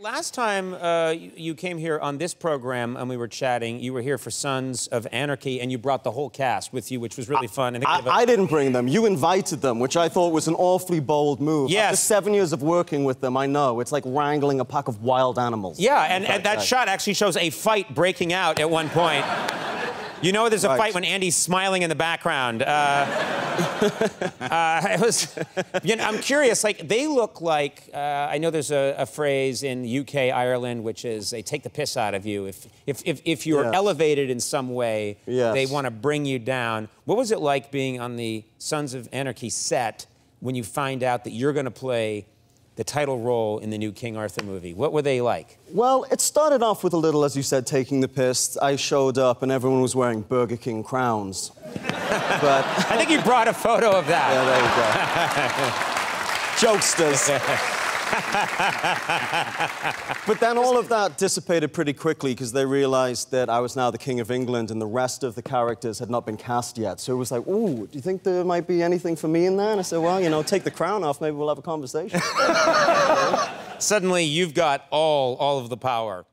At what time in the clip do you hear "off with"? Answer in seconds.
46.62-46.94